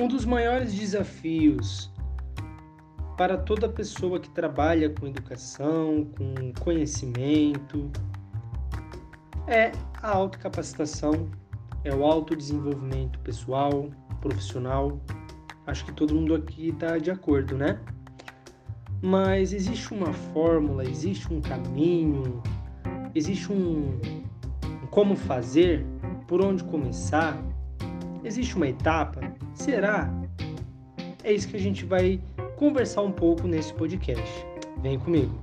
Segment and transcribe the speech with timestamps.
[0.00, 1.92] Um dos maiores desafios
[3.18, 7.90] para toda pessoa que trabalha com educação, com conhecimento,
[9.46, 11.30] é a autocapacitação,
[11.84, 13.90] é o autodesenvolvimento pessoal,
[14.22, 14.98] profissional.
[15.66, 17.78] Acho que todo mundo aqui está de acordo, né?
[19.02, 22.42] Mas existe uma fórmula, existe um caminho,
[23.14, 24.00] existe um,
[24.64, 25.84] um como fazer,
[26.26, 27.36] por onde começar,
[28.24, 29.20] existe uma etapa?
[29.54, 30.10] Será?
[31.22, 32.20] É isso que a gente vai
[32.56, 34.46] conversar um pouco nesse podcast.
[34.82, 35.38] Vem comigo.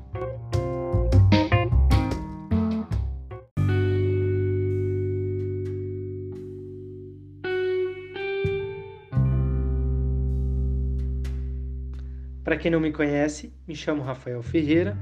[12.44, 14.98] Para quem não me conhece, me chamo Rafael Ferreira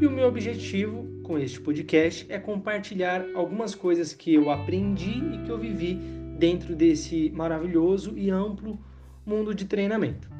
[0.00, 5.38] e o meu objetivo com este podcast é compartilhar algumas coisas que eu aprendi e
[5.44, 6.00] que eu vivi
[6.36, 8.78] dentro desse maravilhoso e amplo
[9.24, 10.30] mundo de treinamento.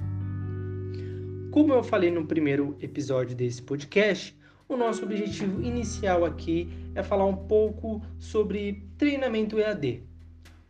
[1.50, 4.36] Como eu falei no primeiro episódio desse podcast,
[4.69, 10.02] o nosso objetivo inicial aqui é falar um pouco sobre treinamento EAD.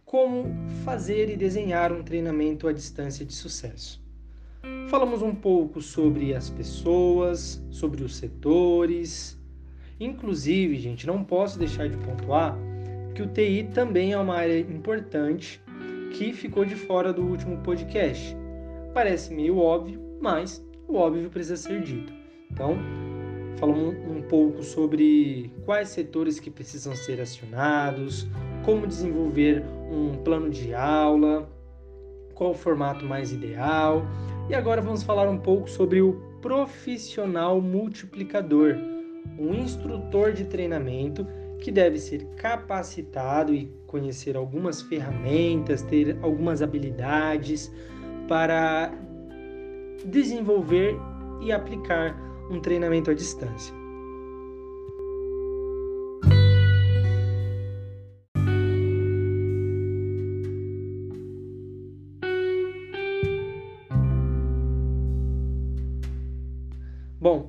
[0.05, 0.55] Como
[0.85, 4.01] fazer e desenhar um treinamento à distância de sucesso.
[4.89, 9.37] Falamos um pouco sobre as pessoas, sobre os setores.
[9.99, 12.57] Inclusive, gente, não posso deixar de pontuar
[13.17, 15.59] que o TI também é uma área importante
[16.13, 18.37] que ficou de fora do último podcast.
[18.93, 22.13] Parece meio óbvio, mas o óbvio precisa ser dito.
[22.53, 22.77] Então,
[23.57, 28.29] falamos um pouco sobre quais setores que precisam ser acionados,
[28.67, 31.51] como desenvolver um plano de aula,
[32.35, 34.03] qual o formato mais ideal.
[34.51, 38.77] E agora vamos falar um pouco sobre o profissional multiplicador,
[39.39, 41.27] um instrutor de treinamento
[41.61, 47.73] que deve ser capacitado e conhecer algumas ferramentas, ter algumas habilidades
[48.29, 48.93] para
[50.05, 50.95] desenvolver
[51.41, 52.17] e aplicar
[52.51, 53.75] um treinamento à distância.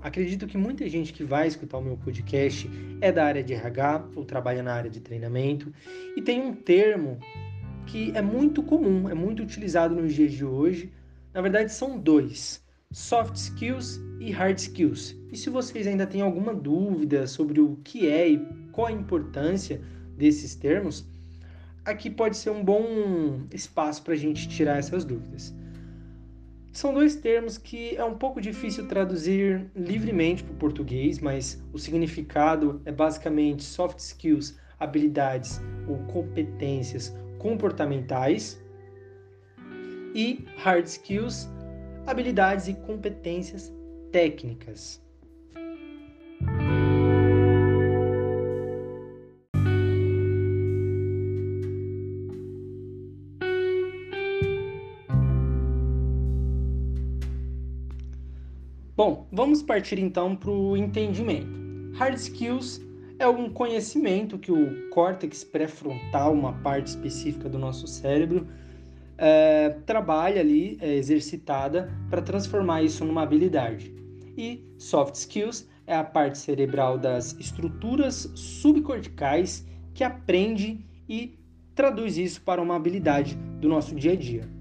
[0.08, 2.70] Acredito que muita gente que vai escutar o meu podcast
[3.02, 5.72] é da área de RH ou trabalha na área de treinamento
[6.16, 7.20] e tem um termo
[7.86, 10.92] que é muito comum, é muito utilizado nos dias de hoje,
[11.34, 15.16] na verdade, são dois: soft skills e hard skills.
[15.32, 18.38] E se vocês ainda têm alguma dúvida sobre o que é e
[18.72, 19.82] qual a importância
[20.18, 21.06] desses termos,
[21.86, 25.54] aqui pode ser um bom espaço para a gente tirar essas dúvidas.
[26.78, 31.80] São dois termos que é um pouco difícil traduzir livremente para o português, mas o
[31.80, 38.62] significado é basicamente soft skills, habilidades ou competências comportamentais
[40.14, 41.50] e hard skills,
[42.06, 43.74] habilidades e competências
[44.12, 45.02] técnicas.
[59.38, 61.48] Vamos partir então para o entendimento.
[61.94, 62.82] Hard skills
[63.20, 68.48] é um conhecimento que o córtex pré-frontal, uma parte específica do nosso cérebro,
[69.16, 73.94] é, trabalha ali, é exercitada para transformar isso numa habilidade.
[74.36, 81.38] E soft skills é a parte cerebral das estruturas subcorticais que aprende e
[81.76, 84.57] traduz isso para uma habilidade do nosso dia a dia.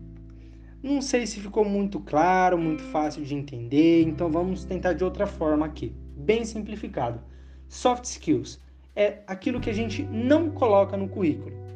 [0.86, 5.26] Não sei se ficou muito claro, muito fácil de entender, então vamos tentar de outra
[5.26, 7.20] forma aqui, bem simplificado.
[7.68, 8.60] Soft skills
[8.94, 11.66] é aquilo que a gente não coloca no currículo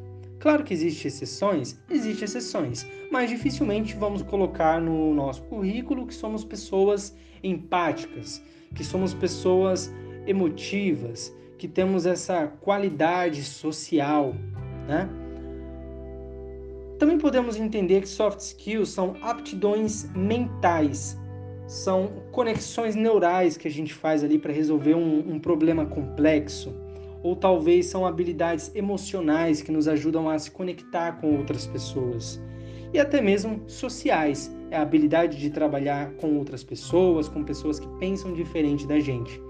[0.41, 6.45] Claro que existem exceções, existem exceções, mas dificilmente vamos colocar no nosso currículo que somos
[6.45, 8.43] pessoas empáticas,
[8.75, 9.93] que somos pessoas
[10.27, 14.35] emotivas, que temos essa qualidade social,
[14.89, 15.11] né?
[17.01, 21.19] Também podemos entender que soft skills são aptidões mentais,
[21.67, 26.75] são conexões neurais que a gente faz ali para resolver um, um problema complexo
[27.23, 32.39] ou talvez são habilidades emocionais que nos ajudam a se conectar com outras pessoas.
[32.93, 37.89] E até mesmo sociais, é a habilidade de trabalhar com outras pessoas, com pessoas que
[37.99, 39.41] pensam diferente da gente.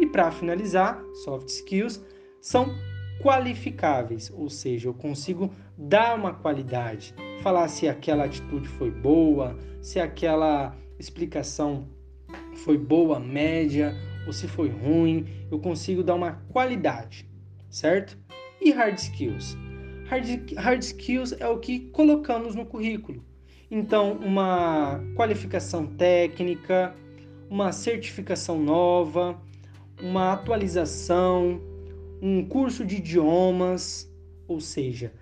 [0.00, 2.04] E para finalizar, soft skills
[2.40, 2.66] são
[3.22, 10.00] qualificáveis, ou seja, eu consigo dar uma qualidade, falar se aquela atitude foi boa, se
[10.00, 11.88] aquela explicação
[12.64, 13.94] foi boa, média
[14.26, 17.28] ou se foi ruim, eu consigo dar uma qualidade,
[17.68, 18.18] certo?
[18.60, 19.56] E hard skills?
[20.08, 23.24] Hard, hard skills é o que colocamos no currículo.
[23.70, 26.94] Então, uma qualificação técnica,
[27.50, 29.40] uma certificação nova,
[30.00, 31.60] uma atualização,
[32.22, 34.10] um curso de idiomas,
[34.48, 35.12] ou seja,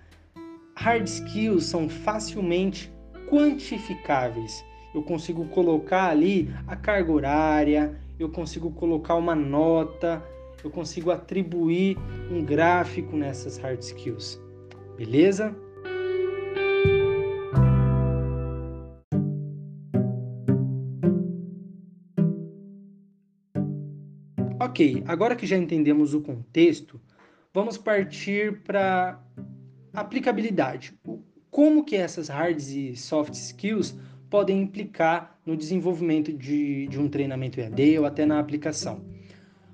[0.75, 2.93] hard skills são facilmente
[3.29, 4.63] quantificáveis.
[4.93, 10.23] Eu consigo colocar ali a carga horária, eu consigo colocar uma nota,
[10.63, 11.97] eu consigo atribuir
[12.31, 14.39] um gráfico nessas hard skills.
[14.97, 15.55] Beleza?
[24.59, 26.99] Ok, agora que já entendemos o contexto,
[27.53, 29.21] vamos partir para
[29.95, 30.93] aplicabilidade.
[31.49, 33.95] Como que essas hard e soft skills
[34.29, 39.01] podem implicar no desenvolvimento de, de um treinamento EAD ou até na aplicação?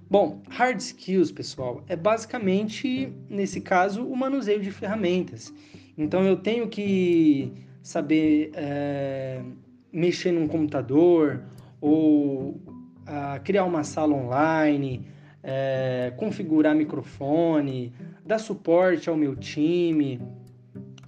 [0.10, 5.54] Bom, hard skills, pessoal, é basicamente, nesse caso, o manuseio de ferramentas.
[5.98, 9.42] Então, eu tenho que saber é,
[9.92, 11.44] mexer num computador
[11.80, 12.62] ou
[13.06, 15.08] a criar uma sala online,
[15.42, 17.94] é, configurar microfone,
[18.32, 20.22] dar suporte ao meu time.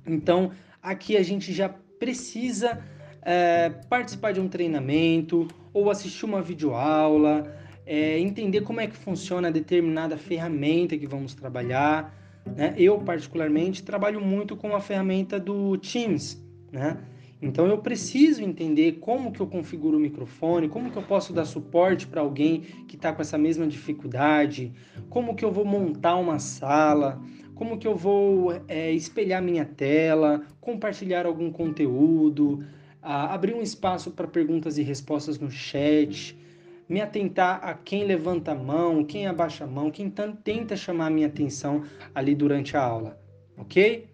[0.05, 2.83] Então, aqui a gente já precisa
[3.21, 7.55] é, participar de um treinamento ou assistir uma videoaula,
[7.85, 12.13] é, entender como é que funciona determinada ferramenta que vamos trabalhar.
[12.57, 12.75] Né?
[12.77, 16.37] Eu, particularmente, trabalho muito com a ferramenta do Teams,
[16.73, 16.97] né?
[17.43, 21.43] Então eu preciso entender como que eu configuro o microfone, como que eu posso dar
[21.43, 24.71] suporte para alguém que está com essa mesma dificuldade,
[25.09, 27.21] como que eu vou montar uma sala,
[27.53, 32.63] como que eu vou é, espelhar minha tela, compartilhar algum conteúdo,
[33.01, 36.39] abrir um espaço para perguntas e respostas no chat,
[36.87, 41.09] me atentar a quem levanta a mão, quem abaixa a mão, quem tenta chamar a
[41.09, 41.83] minha atenção
[42.15, 43.19] ali durante a aula,
[43.57, 44.12] ok?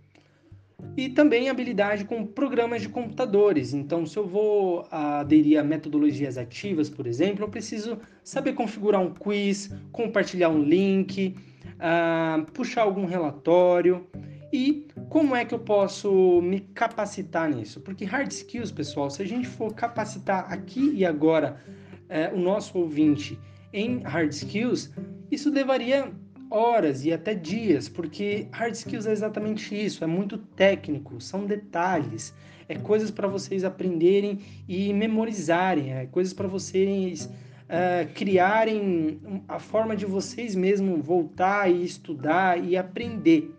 [1.00, 3.74] E também habilidade com programas de computadores.
[3.74, 9.14] Então, se eu vou aderir a metodologias ativas, por exemplo, eu preciso saber configurar um
[9.14, 11.38] quiz, compartilhar um link,
[11.76, 14.06] uh, puxar algum relatório
[14.52, 17.80] e como é que eu posso me capacitar nisso?
[17.80, 21.62] Porque hard skills, pessoal, se a gente for capacitar aqui e agora
[22.10, 23.40] uh, o nosso ouvinte
[23.72, 24.92] em hard skills,
[25.32, 26.12] isso levaria
[26.50, 32.34] horas e até dias, porque hard skills é exatamente isso, é muito técnico, são detalhes,
[32.68, 39.96] é coisas para vocês aprenderem e memorizarem, é coisas para vocês uh, criarem a forma
[39.96, 43.54] de vocês mesmos voltar e estudar e aprender,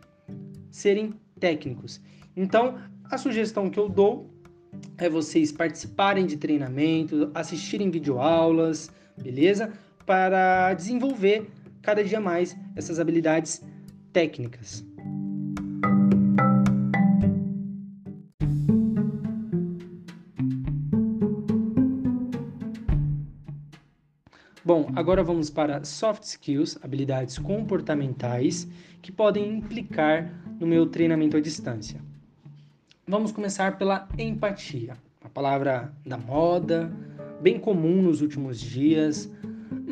[0.70, 2.00] serem técnicos.
[2.36, 2.78] Então,
[3.10, 4.30] a sugestão que eu dou
[4.98, 8.90] é vocês participarem de treinamento, assistirem videoaulas,
[9.20, 9.72] beleza?
[10.06, 11.50] Para desenvolver
[11.82, 13.62] cada dia mais essas habilidades
[14.12, 14.84] técnicas.
[24.62, 28.68] Bom, agora vamos para soft skills, habilidades comportamentais
[29.02, 32.00] que podem implicar no meu treinamento à distância.
[33.04, 36.92] Vamos começar pela empatia, uma palavra da moda,
[37.40, 39.28] bem comum nos últimos dias,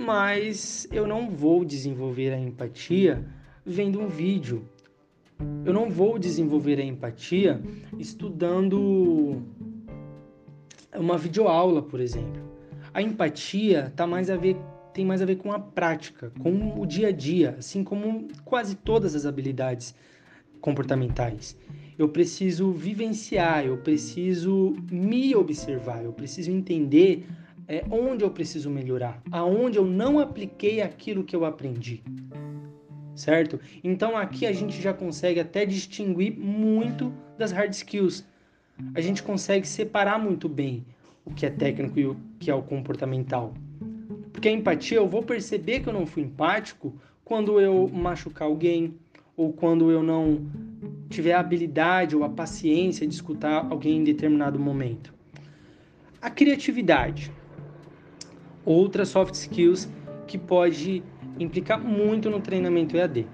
[0.09, 3.23] mas eu não vou desenvolver a empatia
[3.63, 4.67] vendo um vídeo.
[5.67, 7.61] Eu não vou desenvolver a empatia
[7.99, 9.43] estudando
[10.97, 12.43] uma videoaula, por exemplo.
[12.95, 14.57] A empatia tá mais a ver,
[14.95, 18.77] tem mais a ver com a prática, com o dia a dia, assim como quase
[18.77, 19.95] todas as habilidades
[20.59, 21.55] comportamentais.
[21.99, 27.27] Eu preciso vivenciar, eu preciso me observar, eu preciso entender
[27.69, 32.03] é, onde eu preciso melhorar, aonde eu não apliquei aquilo que eu aprendi.
[33.15, 33.61] Certo?
[33.85, 38.25] Então aqui a gente já consegue até distinguir muito das hard skills.
[38.95, 40.87] A gente consegue separar muito bem
[41.25, 43.53] o que é técnico e o que é o comportamental.
[44.33, 46.95] Porque a empatia, eu vou perceber que eu não fui empático
[47.25, 48.95] quando eu machucar alguém
[49.37, 50.47] ou quando eu não
[51.11, 55.13] tiver a habilidade ou a paciência de escutar alguém em determinado momento.
[56.23, 57.33] A criatividade
[58.69, 59.89] outras soft skills
[60.27, 61.03] que pode
[61.39, 63.27] implicar muito no treinamento EAD.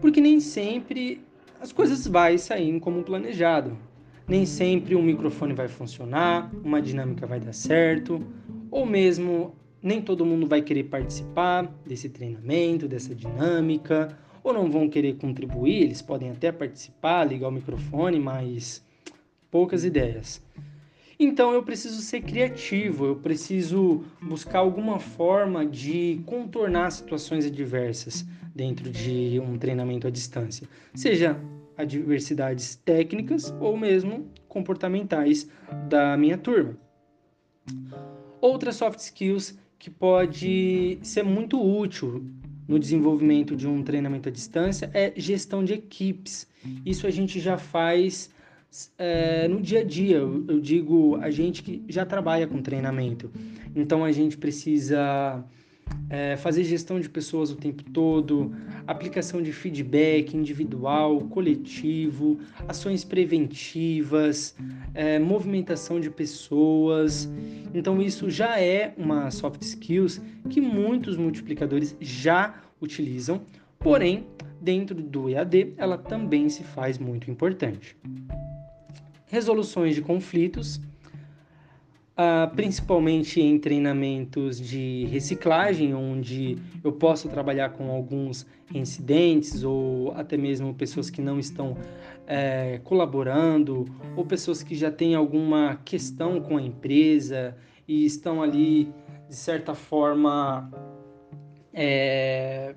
[0.00, 1.24] Porque nem sempre
[1.60, 3.76] as coisas vai sair como planejado.
[4.28, 8.20] Nem sempre um microfone vai funcionar, uma dinâmica vai dar certo,
[8.70, 14.88] ou mesmo nem todo mundo vai querer participar desse treinamento, dessa dinâmica, ou não vão
[14.88, 18.84] querer contribuir, eles podem até participar, ligar o microfone, mas
[19.50, 20.44] poucas ideias.
[21.18, 28.90] Então eu preciso ser criativo, eu preciso buscar alguma forma de contornar situações adversas dentro
[28.90, 30.68] de um treinamento à distância.
[30.94, 31.40] Seja
[31.76, 35.48] adversidades técnicas ou mesmo comportamentais
[35.88, 36.76] da minha turma.
[38.40, 42.24] Outras soft skills que pode ser muito útil
[42.68, 46.46] no desenvolvimento de um treinamento à distância é gestão de equipes.
[46.84, 48.30] Isso a gente já faz
[48.98, 50.16] é, no dia a dia.
[50.16, 53.30] Eu, eu digo a gente que já trabalha com treinamento.
[53.74, 55.44] Então a gente precisa
[56.08, 58.52] é, fazer gestão de pessoas o tempo todo,
[58.86, 64.54] aplicação de feedback individual, coletivo, ações preventivas,
[64.94, 67.28] é, movimentação de pessoas.
[67.74, 73.42] Então, isso já é uma soft skills que muitos multiplicadores já utilizam,
[73.78, 74.26] porém,
[74.60, 77.96] dentro do EAD, ela também se faz muito importante.
[79.26, 80.80] Resoluções de conflitos
[82.16, 90.34] Uh, principalmente em treinamentos de reciclagem, onde eu posso trabalhar com alguns incidentes ou até
[90.34, 91.76] mesmo pessoas que não estão
[92.26, 93.84] é, colaborando
[94.16, 97.54] ou pessoas que já têm alguma questão com a empresa
[97.86, 98.90] e estão ali,
[99.28, 100.70] de certa forma,
[101.70, 102.76] é,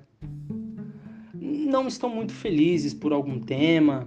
[1.34, 4.06] não estão muito felizes por algum tema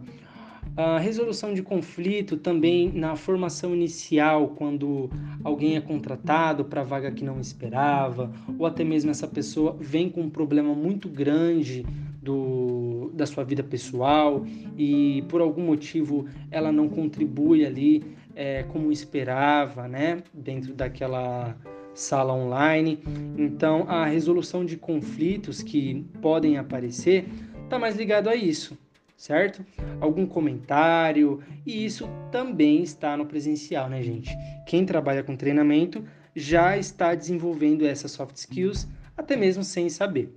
[0.75, 5.09] a resolução de conflito também na formação inicial, quando
[5.43, 10.21] alguém é contratado para vaga que não esperava, ou até mesmo essa pessoa vem com
[10.21, 11.85] um problema muito grande
[12.21, 14.45] do, da sua vida pessoal
[14.77, 18.03] e por algum motivo ela não contribui ali
[18.35, 21.55] é, como esperava, né, dentro daquela
[21.93, 22.97] sala online.
[23.37, 27.25] Então, a resolução de conflitos que podem aparecer
[27.63, 28.75] está mais ligado a isso
[29.23, 29.65] certo?
[30.01, 34.29] Algum comentário, e isso também está no presencial, né, gente?
[34.67, 36.03] Quem trabalha com treinamento
[36.35, 40.35] já está desenvolvendo essas soft skills, até mesmo sem saber.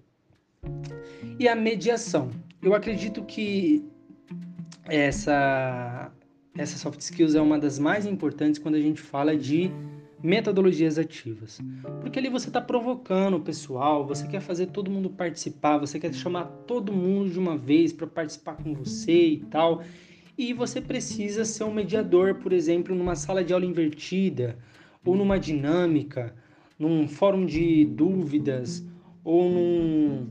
[1.37, 2.31] E a mediação.
[2.62, 3.85] Eu acredito que
[4.85, 6.12] essa,
[6.57, 9.69] essa soft skills é uma das mais importantes quando a gente fala de
[10.23, 11.61] metodologias ativas.
[12.00, 16.12] Porque ali você está provocando o pessoal, você quer fazer todo mundo participar, você quer
[16.14, 19.82] chamar todo mundo de uma vez para participar com você e tal.
[20.38, 24.58] E você precisa ser um mediador, por exemplo, numa sala de aula invertida,
[25.04, 26.35] ou numa dinâmica,
[26.78, 28.85] num fórum de dúvidas,
[29.25, 30.26] ou num,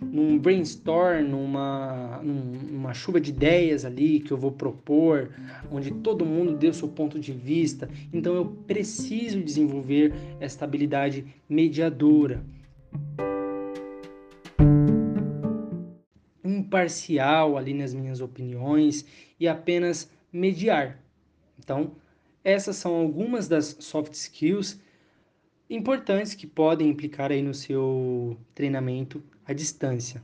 [0.00, 5.30] num brainstorm, numa, numa chuva de ideias ali que eu vou propor,
[5.70, 7.88] onde todo mundo o seu ponto de vista.
[8.12, 12.44] Então eu preciso desenvolver esta habilidade mediadora.
[16.44, 19.04] Imparcial ali nas minhas opiniões
[19.38, 20.98] e apenas mediar.
[21.58, 21.92] Então,
[22.44, 24.80] essas são algumas das soft skills
[25.68, 30.22] importantes que podem implicar aí no seu treinamento à distância.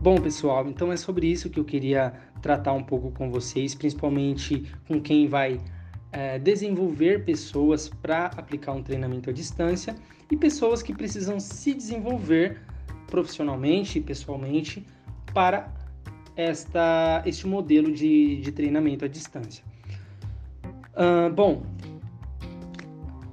[0.00, 4.68] Bom, pessoal, então é sobre isso que eu queria tratar um pouco com vocês, principalmente
[4.88, 5.60] com quem vai
[6.10, 9.94] é, desenvolver pessoas para aplicar um treinamento à distância
[10.28, 12.60] e pessoas que precisam se desenvolver
[13.06, 14.84] profissionalmente e pessoalmente
[15.32, 15.72] para
[16.36, 19.64] esta, este modelo de, de treinamento à distância.
[20.94, 21.62] Uh, bom,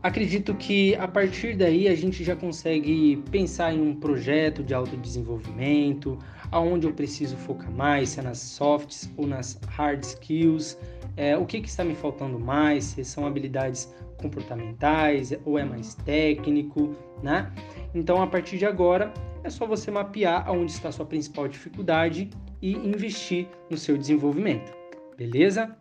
[0.01, 6.17] acredito que a partir daí a gente já consegue pensar em um projeto de autodesenvolvimento,
[6.51, 10.77] aonde eu preciso focar mais, se é nas softs ou nas hard skills,
[11.17, 15.95] é, o que, que está me faltando mais, se são habilidades comportamentais ou é mais
[15.95, 17.51] técnico, né?
[17.93, 19.13] Então, a partir de agora,
[19.43, 22.29] é só você mapear aonde está a sua principal dificuldade
[22.61, 24.71] e investir no seu desenvolvimento,
[25.17, 25.75] beleza?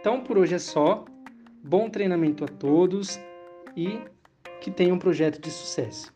[0.00, 1.04] Então, por hoje é só.
[1.62, 3.18] Bom treinamento a todos
[3.76, 3.98] e
[4.60, 6.15] que tenham um projeto de sucesso.